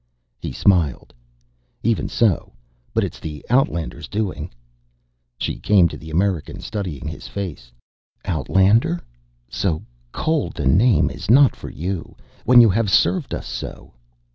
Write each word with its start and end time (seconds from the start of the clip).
He 0.39 0.51
smiled. 0.51 1.13
"Even 1.83 2.09
so. 2.09 2.53
But 2.91 3.03
it 3.03 3.13
is 3.13 3.19
the 3.19 3.45
outlander's 3.51 4.07
doing." 4.07 4.49
She 5.37 5.59
came 5.59 5.87
to 5.89 5.95
the 5.95 6.09
American, 6.09 6.59
studying 6.59 7.07
his 7.07 7.27
face. 7.27 7.71
"Outlander? 8.25 9.01
So 9.47 9.83
cold 10.11 10.59
a 10.59 10.65
name 10.65 11.11
is 11.11 11.29
not 11.29 11.55
for 11.55 11.69
you, 11.69 12.15
when 12.45 12.61
you 12.61 12.69
have 12.71 12.89
served 12.89 13.31
us 13.31 13.45
so." 13.45 13.93